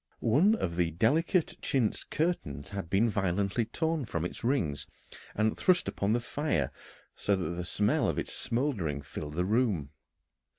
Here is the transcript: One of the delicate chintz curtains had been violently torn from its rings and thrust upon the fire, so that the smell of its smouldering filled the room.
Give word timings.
One 0.19 0.55
of 0.55 0.77
the 0.77 0.89
delicate 0.89 1.57
chintz 1.61 2.03
curtains 2.03 2.69
had 2.69 2.89
been 2.89 3.07
violently 3.07 3.65
torn 3.65 4.05
from 4.05 4.25
its 4.25 4.43
rings 4.43 4.87
and 5.35 5.55
thrust 5.55 5.87
upon 5.87 6.13
the 6.13 6.19
fire, 6.19 6.71
so 7.15 7.35
that 7.35 7.49
the 7.51 7.63
smell 7.63 8.07
of 8.07 8.17
its 8.17 8.33
smouldering 8.33 9.03
filled 9.03 9.35
the 9.35 9.45
room. 9.45 9.91